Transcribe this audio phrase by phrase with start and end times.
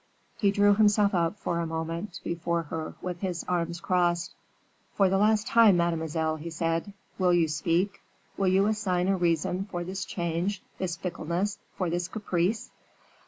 [0.39, 4.33] He drew himself up, for a moment, before her, with his arms crossed.
[4.95, 8.01] "For the last time, mademoiselle," he said, "will you speak?
[8.35, 12.71] Will you assign a reason for this change, this fickleness, for this caprice?"